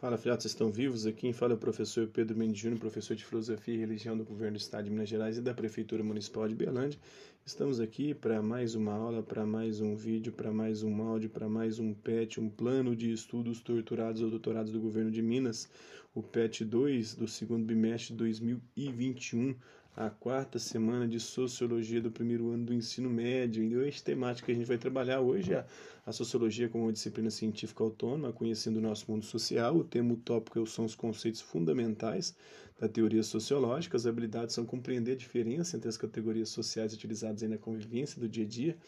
[0.00, 1.04] Fala, filhotes, estão vivos?
[1.04, 4.56] Aqui fala é o professor Pedro Mendes Júnior, professor de Filosofia e Religião do Governo
[4.56, 6.98] do Estado de Minas Gerais e da Prefeitura Municipal de Belândia.
[7.44, 11.50] Estamos aqui para mais uma aula, para mais um vídeo, para mais um áudio, para
[11.50, 15.68] mais um PET, um plano de estudos torturados ou doutorados do Governo de Minas,
[16.14, 19.54] o PET 2 do segundo bimestre de 2021
[19.96, 23.62] a quarta semana de Sociologia do primeiro ano do ensino médio.
[23.62, 25.66] E hoje, temática que a gente vai trabalhar hoje é
[26.06, 29.76] a Sociologia como uma disciplina científica autônoma, conhecendo o nosso mundo social.
[29.76, 32.34] O tema utópico são os conceitos fundamentais
[32.78, 33.96] da teoria sociológica.
[33.96, 38.44] As habilidades são compreender a diferença entre as categorias sociais utilizadas na convivência do dia
[38.44, 38.78] a dia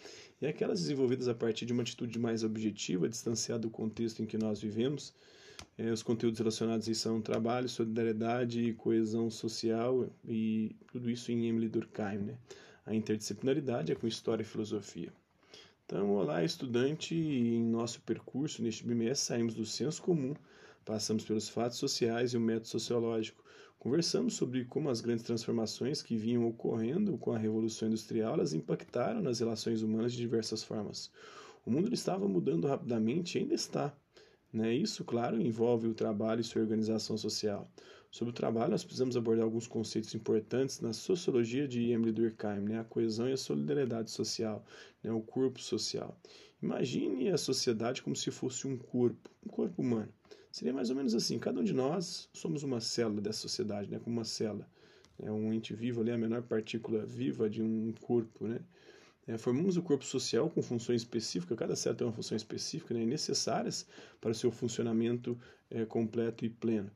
[0.41, 4.39] e aquelas desenvolvidas a partir de uma atitude mais objetiva, distanciada do contexto em que
[4.39, 5.13] nós vivemos.
[5.77, 11.69] É, os conteúdos relacionados aí são trabalho, solidariedade, coesão social e tudo isso em Emily
[11.69, 12.19] Durkheim.
[12.19, 12.39] Né?
[12.85, 15.13] A interdisciplinaridade é com história e filosofia.
[15.85, 20.35] Então, olá, estudante, em nosso percurso neste bimestre saímos do senso comum,
[20.85, 23.43] passamos pelos fatos sociais e o método sociológico.
[23.79, 29.21] Conversamos sobre como as grandes transformações que vinham ocorrendo com a Revolução Industrial elas impactaram
[29.21, 31.11] nas relações humanas de diversas formas.
[31.67, 33.93] O mundo estava mudando rapidamente e ainda está.
[34.53, 34.75] Né?
[34.75, 37.71] Isso, claro, envolve o trabalho e sua organização social.
[38.11, 42.81] Sobre o trabalho, nós precisamos abordar alguns conceitos importantes na sociologia de Emily Durkheim, né?
[42.81, 44.63] a coesão e a solidariedade social,
[45.03, 45.11] né?
[45.11, 46.21] o corpo social.
[46.63, 50.13] Imagine a sociedade como se fosse um corpo, um corpo humano.
[50.51, 53.99] Seria mais ou menos assim: cada um de nós somos uma célula dessa sociedade, né?
[53.99, 54.69] como uma célula.
[55.19, 58.61] É um ente vivo ali, a menor partícula viva de um corpo, né?
[59.33, 63.07] É, formamos o corpo social com funções específicas, cada célula tem uma função específica né,
[63.07, 63.87] necessárias
[64.21, 65.39] para o seu funcionamento
[65.71, 66.91] é, completo e pleno.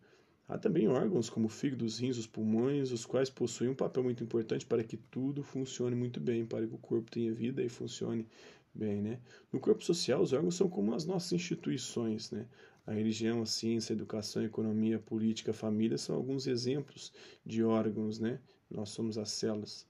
[0.47, 4.03] Há também órgãos como o fígado, os rins, os pulmões, os quais possuem um papel
[4.03, 7.71] muito importante para que tudo funcione muito bem, para que o corpo tenha vida e
[7.71, 8.29] funcione
[8.75, 9.01] bem.
[9.01, 9.19] Né?
[9.51, 12.31] No corpo social, os órgãos são como as nossas instituições.
[12.31, 12.47] Né?
[12.87, 17.15] A religião, a ciência, a educação, a economia, a política, a família são alguns exemplos
[17.47, 18.19] de órgãos.
[18.19, 18.39] Né?
[18.71, 19.87] Nós somos as células.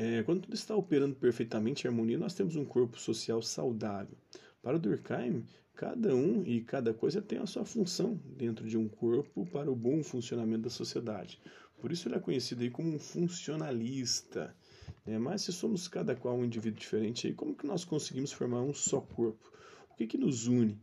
[0.00, 4.16] É, quando tudo está operando perfeitamente em harmonia, nós temos um corpo social saudável.
[4.62, 5.44] Para Durkheim,
[5.74, 9.74] cada um e cada coisa tem a sua função dentro de um corpo para o
[9.74, 11.40] bom funcionamento da sociedade.
[11.80, 14.54] Por isso ele é conhecido aí como um funcionalista.
[15.04, 15.18] Né?
[15.18, 18.72] Mas se somos cada qual um indivíduo diferente, aí como que nós conseguimos formar um
[18.72, 19.50] só corpo?
[19.90, 20.80] O que, que nos une?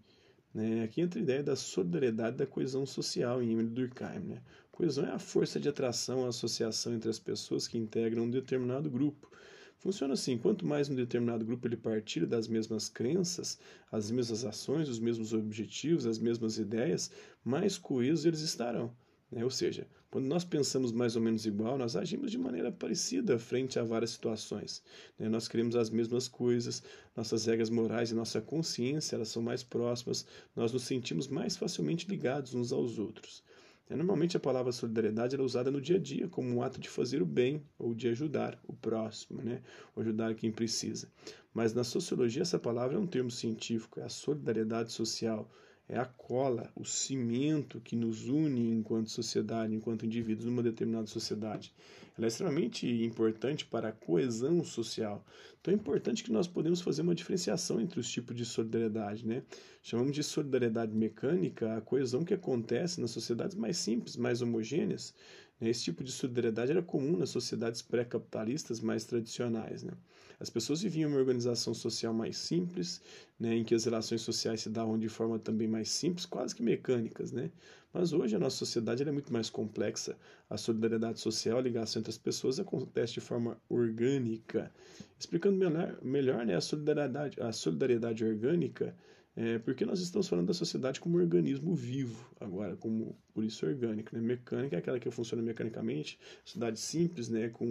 [0.54, 0.84] Né?
[0.84, 4.20] Aqui entra a ideia da solidariedade da coesão social em Emile Durkheim.
[4.20, 4.42] Né?
[4.76, 8.90] Coesão é a força de atração, a associação entre as pessoas que integram um determinado
[8.90, 9.32] grupo.
[9.78, 13.58] Funciona assim: quanto mais um determinado grupo ele partilha das mesmas crenças,
[13.90, 17.10] as mesmas ações, os mesmos objetivos, as mesmas ideias,
[17.42, 18.94] mais coesos eles estarão.
[19.32, 19.46] Né?
[19.46, 23.80] Ou seja, quando nós pensamos mais ou menos igual, nós agimos de maneira parecida frente
[23.80, 24.84] a várias situações.
[25.18, 25.30] Né?
[25.30, 26.84] Nós queremos as mesmas coisas,
[27.16, 32.10] nossas regras morais e nossa consciência elas são mais próximas, nós nos sentimos mais facilmente
[32.10, 33.42] ligados uns aos outros.
[33.90, 37.22] Normalmente a palavra solidariedade é usada no dia a dia como um ato de fazer
[37.22, 39.62] o bem ou de ajudar o próximo, né?
[39.96, 41.08] ou ajudar quem precisa.
[41.54, 45.50] Mas na sociologia essa palavra é um termo científico, é a solidariedade social,
[45.88, 51.74] é a cola, o cimento que nos une enquanto sociedade, enquanto indivíduos numa determinada sociedade.
[52.18, 55.24] Ela é extremamente importante para a coesão social.
[55.60, 59.44] Então é importante que nós podemos fazer uma diferenciação entre os tipos de solidariedade, né?
[59.84, 65.14] Chamamos de solidariedade mecânica a coesão que acontece nas sociedades mais simples, mais homogêneas,
[65.60, 65.70] né?
[65.70, 69.84] Esse tipo de solidariedade era comum nas sociedades pré-capitalistas mais tradicionais.
[69.84, 69.94] Né?
[70.40, 73.02] As pessoas viviam uma organização social mais simples,
[73.40, 76.62] né, em que as relações sociais se davam de forma também mais simples, quase que
[76.62, 77.32] mecânicas.
[77.32, 77.52] Né?
[77.94, 80.18] Mas hoje a nossa sociedade é muito mais complexa.
[80.50, 84.72] A solidariedade social, a ligação entre as pessoas acontece de forma orgânica.
[85.18, 88.96] Explicando melhor, melhor né, a, solidariedade, a solidariedade orgânica
[89.38, 93.66] é, porque nós estamos falando da sociedade como um organismo vivo, agora, como por isso
[93.66, 94.16] orgânico.
[94.16, 94.22] Né?
[94.22, 97.50] Mecânica é aquela que funciona mecanicamente, sociedade simples, né?
[97.50, 97.68] com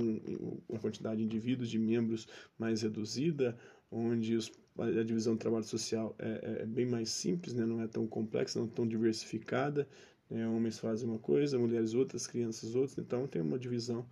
[0.69, 2.29] uma quantidade de indivíduos, de membros
[2.59, 3.57] mais reduzida,
[3.91, 7.65] onde os, a divisão do trabalho social é, é, é, bem mais simples, né?
[7.65, 9.89] não é tão complexa, não tão diversificada.
[10.29, 10.47] Né?
[10.47, 14.05] Homens fazem uma coisa, mulheres outras, crianças outras, então tem uma divisão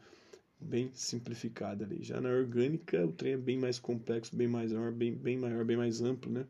[0.58, 2.02] bem simplificada ali.
[2.02, 5.76] Já na orgânica, o trem é bem mais complexo, bem maior, bem, bem maior, bem
[5.76, 6.46] mais amplo, né?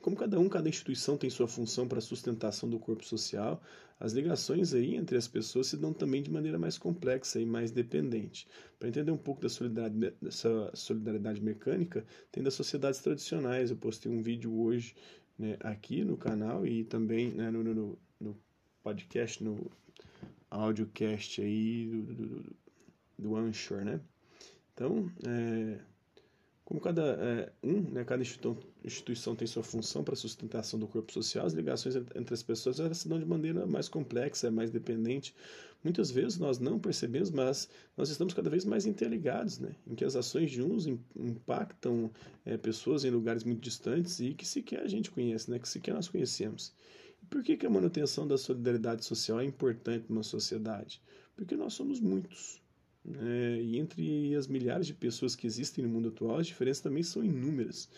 [0.00, 3.62] Como cada um, cada instituição tem sua função para a sustentação do corpo social,
[3.98, 7.70] as ligações aí entre as pessoas se dão também de maneira mais complexa e mais
[7.70, 8.48] dependente.
[8.78, 13.70] Para entender um pouco da solidariedade, dessa solidariedade mecânica, tem das sociedades tradicionais.
[13.70, 14.94] Eu postei um vídeo hoje
[15.38, 18.36] né, aqui no canal e também né, no, no, no,
[18.82, 19.70] podcast, no
[20.50, 22.56] audiocast aí do, do, do,
[23.18, 24.00] do Anchor, né?
[24.72, 25.78] Então, é,
[26.70, 31.12] Como cada é, um, né, cada instituição, tem sua função para a sustentação do corpo
[31.12, 35.34] social, as ligações entre as pessoas se dão de maneira mais complexa, mais dependente.
[35.82, 40.04] Muitas vezes nós não percebemos, mas nós estamos cada vez mais interligados, né, em que
[40.04, 40.86] as ações de uns
[41.16, 42.08] impactam
[42.46, 45.92] é, pessoas em lugares muito distantes e que sequer a gente conhece, né, que sequer
[45.92, 46.72] nós conhecemos.
[47.20, 51.02] E por que, que a manutenção da solidariedade social é importante numa sociedade?
[51.34, 52.62] Porque nós somos muitos.
[53.20, 57.02] É, e entre as milhares de pessoas que existem no mundo atual, as diferenças também
[57.02, 57.88] são inúmeras,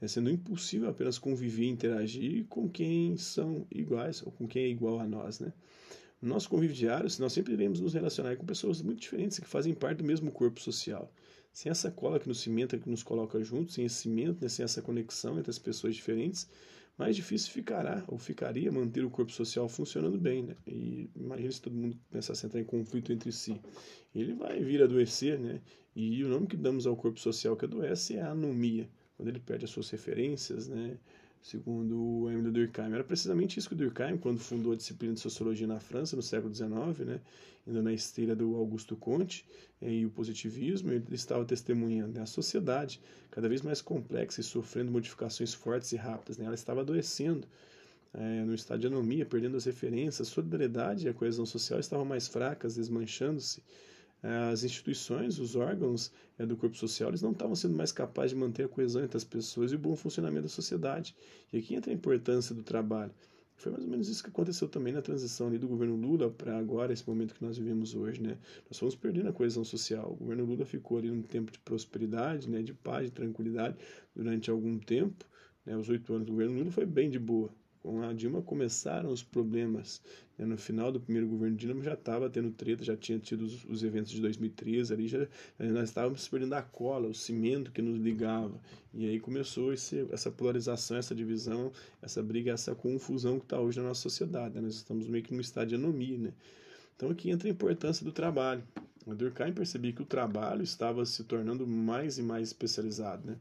[0.00, 4.68] né, sendo impossível apenas conviver e interagir com quem são iguais ou com quem é
[4.68, 5.40] igual a nós.
[5.40, 5.52] Né?
[6.20, 9.74] No nosso convívio diário, nós sempre iremos nos relacionar com pessoas muito diferentes que fazem
[9.74, 11.12] parte do mesmo corpo social.
[11.52, 14.64] Sem essa cola que nos cimenta, que nos coloca juntos, sem esse cimento, né, sem
[14.64, 16.48] essa conexão entre as pessoas diferentes,
[17.02, 20.44] mais difícil ficará ou ficaria manter o corpo social funcionando bem.
[20.44, 20.56] Né?
[20.66, 23.60] E imagine se todo mundo a entrar em conflito entre si.
[24.14, 25.60] Ele vai vir a adoecer, né?
[25.96, 29.64] E o nome que damos ao corpo social que adoece é anomia, quando ele perde
[29.64, 30.96] as suas referências, né?
[31.42, 32.92] Segundo o Emile Durkheim.
[32.92, 36.22] Era precisamente isso que o Durkheim, quando fundou a disciplina de sociologia na França, no
[36.22, 37.20] século XIX, né,
[37.66, 39.44] indo na esteira do Augusto Comte
[39.80, 43.00] eh, e o positivismo, ele estava testemunhando né, a sociedade
[43.30, 46.38] cada vez mais complexa e sofrendo modificações fortes e rápidas.
[46.38, 47.46] Né, ela estava adoecendo.
[48.14, 52.04] É, no estado de anomia, perdendo as referências, a solidariedade e a coesão social estavam
[52.04, 53.62] mais fracas, desmanchando-se
[54.22, 58.36] as instituições, os órgãos é, do corpo social, eles não estavam sendo mais capazes de
[58.36, 61.14] manter a coesão entre as pessoas e o bom funcionamento da sociedade.
[61.52, 63.12] E aqui entra a importância do trabalho.
[63.56, 66.92] Foi mais ou menos isso que aconteceu também na transição do governo Lula para agora,
[66.92, 68.38] esse momento que nós vivemos hoje, né?
[68.68, 70.12] Nós fomos perdendo a coesão social.
[70.12, 73.76] O governo Lula ficou ali num tempo de prosperidade, né, de paz, de tranquilidade
[74.14, 75.24] durante algum tempo.
[75.64, 75.76] Né?
[75.76, 77.50] Os oito anos do governo Lula foi bem de boa
[77.82, 80.00] com a Dilma começaram os problemas.
[80.38, 80.46] Né?
[80.46, 83.82] No final do primeiro governo Dilma já estava tendo treta, já tinha tido os, os,
[83.82, 85.28] eventos de 2013, ali já né,
[85.72, 88.54] nós estávamos perdendo a cola, o cimento que nos ligava.
[88.94, 93.80] E aí começou esse, essa polarização, essa divisão, essa briga, essa confusão que está hoje
[93.80, 94.54] na nossa sociedade.
[94.54, 94.60] Né?
[94.60, 96.18] Nós estamos meio que num estado de anomia.
[96.18, 96.32] Né?
[96.94, 98.62] Então aqui entra a importância do trabalho.
[99.04, 103.26] O Durkheim percebia que o trabalho estava se tornando mais e mais especializado.
[103.26, 103.36] Né?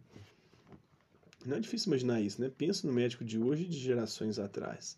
[1.46, 2.50] Não é difícil imaginar isso, né?
[2.56, 4.98] Pensa no médico de hoje e de gerações atrás.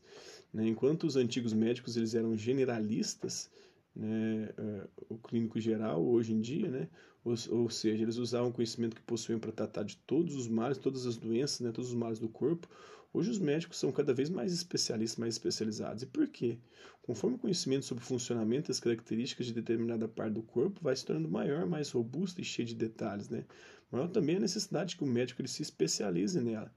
[0.54, 0.68] Né?
[0.68, 3.50] Enquanto os antigos médicos eles eram generalistas,
[3.96, 4.50] né?
[4.58, 6.90] É, o clínico geral hoje em dia, né?
[7.24, 10.78] Ou, ou seja, eles usavam o conhecimento que possuíam para tratar de todos os males,
[10.78, 11.72] todas as doenças, né?
[11.72, 12.68] todos os males do corpo.
[13.14, 16.02] Hoje os médicos são cada vez mais especialistas, mais especializados.
[16.02, 16.58] E por quê?
[17.04, 20.96] Conforme o conhecimento sobre o funcionamento e as características de determinada parte do corpo vai
[20.96, 23.46] se tornando maior, mais robusto e cheio de detalhes, né?
[23.92, 26.74] Maior também a necessidade que o médico ele se especialize nela.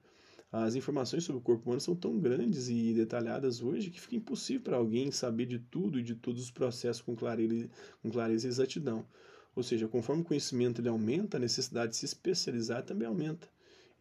[0.52, 4.62] As informações sobre o corpo humano são tão grandes e detalhadas hoje que fica impossível
[4.62, 7.70] para alguém saber de tudo e de todos os processos com clareza,
[8.02, 9.06] com clareza e exatidão.
[9.54, 13.48] Ou seja, conforme o conhecimento ele aumenta, a necessidade de se especializar também aumenta.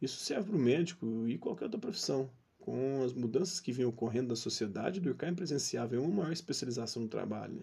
[0.02, 2.30] Isso serve para o médico e qualquer outra profissão.
[2.60, 7.56] Com as mudanças que vinham ocorrendo da sociedade, Durkheim presenciava uma maior especialização no trabalho.
[7.56, 7.62] Né?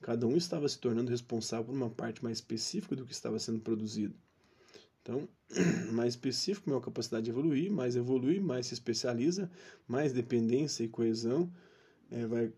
[0.00, 3.60] Cada um estava se tornando responsável por uma parte mais específica do que estava sendo
[3.60, 4.14] produzido.
[5.00, 5.28] Então,
[5.92, 9.50] mais específico, maior capacidade de evoluir, mais evolui, mais se especializa,
[9.86, 11.50] mais dependência e coesão
[12.10, 12.52] é, vai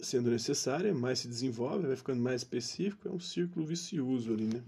[0.00, 4.62] sendo necessária, mais se desenvolve, vai ficando mais específico, é um círculo vicioso ali, né?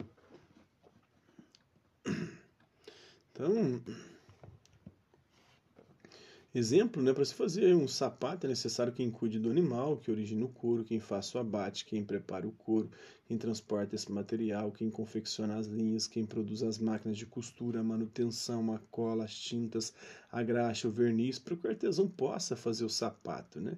[3.36, 3.82] Então,
[6.55, 10.46] Exemplo, né, para se fazer um sapato é necessário quem cuide do animal, que origina
[10.46, 12.90] o couro, quem faça o abate, quem prepara o couro,
[13.26, 17.84] quem transporta esse material, quem confecciona as linhas, quem produz as máquinas de costura, a
[17.84, 19.93] manutenção, a cola, as tintas,
[20.32, 23.60] a graxa, o verniz, para que o artesão possa fazer o sapato.
[23.60, 23.76] Né?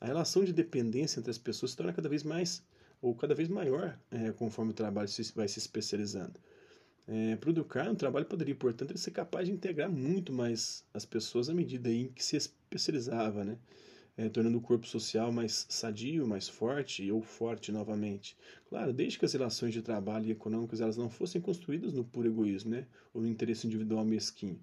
[0.00, 2.62] A relação de dependência entre as pessoas se torna cada vez mais
[3.02, 6.40] ou cada vez maior é, conforme o trabalho vai se especializando.
[7.06, 11.04] É, para o Durkheim, o trabalho poderia, portanto, ser capaz de integrar muito mais as
[11.04, 13.58] pessoas à medida em que se especializava, né?
[14.16, 18.36] É, tornando o corpo social mais sadio, mais forte ou forte novamente.
[18.68, 22.28] Claro, desde que as relações de trabalho e econômicas elas não fossem construídas no puro
[22.28, 22.86] egoísmo, né?
[23.12, 24.60] ou no interesse individual mesquinho,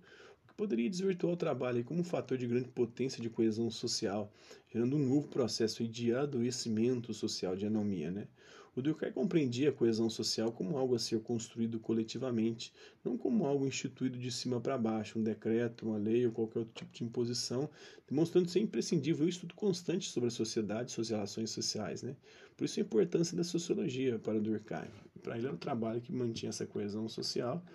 [0.62, 4.32] poderia desvirtuar o trabalho como um fator de grande potência de coesão social,
[4.72, 8.12] gerando um novo processo de adoecimento social, de anomia.
[8.12, 8.28] Né?
[8.76, 12.72] O Durkheim compreendia a coesão social como algo a ser construído coletivamente,
[13.04, 16.76] não como algo instituído de cima para baixo, um decreto, uma lei ou qualquer outro
[16.76, 17.68] tipo de imposição,
[18.08, 22.04] demonstrando ser imprescindível o estudo constante sobre a sociedade e suas relações sociais.
[22.04, 22.16] Né?
[22.56, 24.92] Por isso a importância da sociologia para Durkheim.
[25.24, 27.66] Para ele era o trabalho que mantinha essa coesão social,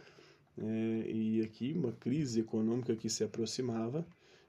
[0.58, 4.06] é, e aqui uma crise econômica que se aproximava,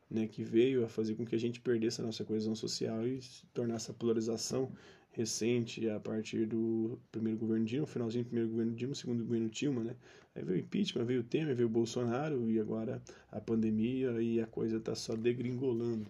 [0.09, 3.19] né, que veio a fazer com que a gente perdesse a nossa coesão social e
[3.53, 4.71] tornasse a polarização
[5.11, 9.83] recente a partir do primeiro governo Dilma, finalzinho do primeiro governo Dilma, segundo governo Dilma,
[9.83, 9.95] né?
[10.35, 14.39] Aí veio o impeachment, veio o Temer, veio o Bolsonaro e agora a pandemia e
[14.39, 16.07] a coisa está só degringolando.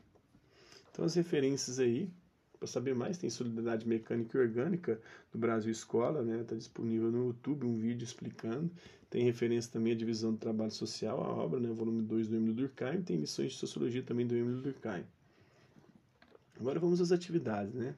[0.91, 2.09] Então as referências aí,
[2.57, 4.99] para saber mais, tem Solidariedade Mecânica e Orgânica
[5.31, 6.41] do Brasil Escola, né?
[6.41, 8.71] Está disponível no YouTube um vídeo explicando.
[9.09, 11.69] Tem referência também à divisão do trabalho social, a obra, né?
[11.69, 15.05] volume 2 do Emílio Durkheim, tem lições de sociologia também do Emílio Durkheim.
[16.59, 17.95] Agora vamos às atividades, né?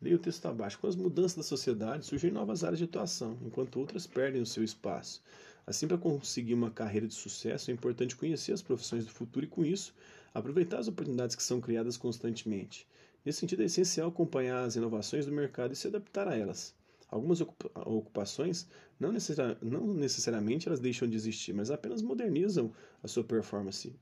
[0.00, 0.78] Leia o texto abaixo.
[0.78, 4.62] Com as mudanças da sociedade, surgem novas áreas de atuação, enquanto outras perdem o seu
[4.62, 5.22] espaço.
[5.66, 9.48] Assim, para conseguir uma carreira de sucesso, é importante conhecer as profissões do futuro e,
[9.48, 9.94] com isso,
[10.32, 12.86] aproveitar as oportunidades que são criadas constantemente.
[13.26, 16.74] Nesse sentido, é essencial acompanhar as inovações do mercado e se adaptar a elas.
[17.08, 18.66] Algumas ocupações
[18.98, 23.94] não, necessariamente elas deixam de existir, mas apenas modernizam a sua performance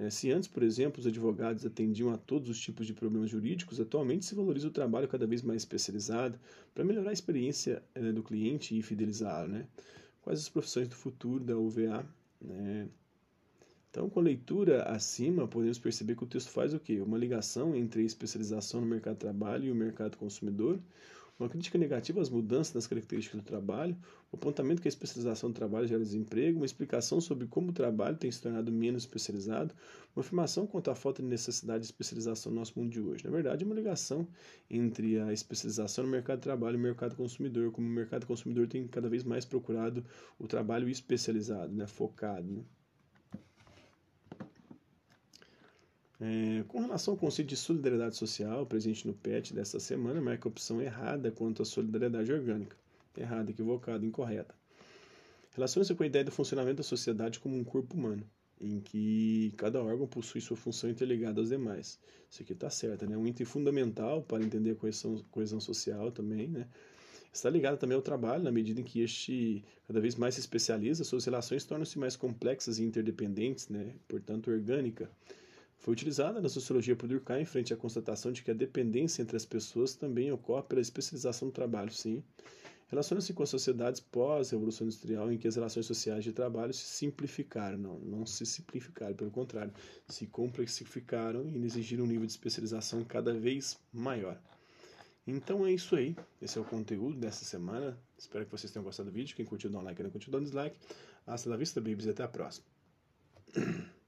[0.00, 3.78] é, se antes, por exemplo, os advogados atendiam a todos os tipos de problemas jurídicos,
[3.78, 6.40] atualmente se valoriza o trabalho cada vez mais especializado
[6.74, 9.48] para melhorar a experiência é, do cliente e fidelizá-lo.
[9.48, 9.66] Né?
[10.22, 12.06] Quais as profissões do futuro da UVA?
[12.40, 12.88] Né?
[13.90, 17.00] Então, com a leitura acima, podemos perceber que o texto faz o quê?
[17.00, 20.78] Uma ligação entre a especialização no mercado de trabalho e o mercado consumidor,
[21.40, 23.96] uma crítica negativa às mudanças das características do trabalho,
[24.30, 28.16] o apontamento que a especialização do trabalho gera desemprego, uma explicação sobre como o trabalho
[28.16, 29.74] tem se tornado menos especializado,
[30.14, 33.24] uma afirmação quanto à falta de necessidade de especialização no nosso mundo de hoje.
[33.24, 34.28] Na verdade, é uma ligação
[34.70, 38.68] entre a especialização no mercado de trabalho e o mercado consumidor, como o mercado consumidor
[38.68, 40.04] tem cada vez mais procurado
[40.38, 42.46] o trabalho especializado, né, focado.
[42.46, 42.62] Né?
[46.20, 50.50] É, com relação ao conceito de solidariedade social presente no PET desta semana, marca a
[50.50, 52.76] opção errada quanto à solidariedade orgânica.
[53.16, 54.54] Errada, equivocada, incorreta.
[55.54, 58.22] Relaciona-se com a ideia do funcionamento da sociedade como um corpo humano,
[58.60, 61.98] em que cada órgão possui sua função interligada aos demais.
[62.30, 63.16] Isso aqui está certo, né?
[63.16, 66.68] Um item fundamental para entender a coesão, coesão social também, né?
[67.32, 71.02] Está ligado também ao trabalho, na medida em que este cada vez mais se especializa,
[71.02, 73.94] suas relações tornam-se mais complexas e interdependentes, né?
[74.06, 75.10] portanto orgânica.
[75.80, 79.46] Foi utilizada na sociologia por Durkheim frente à constatação de que a dependência entre as
[79.46, 82.22] pessoas também ocorre pela especialização do trabalho, sim.
[82.88, 87.78] Relaciona-se com as sociedades pós-revolução industrial em que as relações sociais de trabalho se simplificaram,
[87.78, 89.72] não, não se simplificaram, pelo contrário,
[90.06, 94.38] se complexificaram e exigiram um nível de especialização cada vez maior.
[95.26, 96.14] Então é isso aí.
[96.42, 97.98] Esse é o conteúdo dessa semana.
[98.18, 99.34] Espero que vocês tenham gostado do vídeo.
[99.34, 100.76] Quem curtiu, dá um like, quem não curtiu, dá um dislike.
[101.26, 102.66] Hasta la vista, babies, e até a próxima.